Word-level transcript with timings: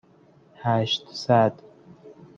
هشتصد 0.63 1.53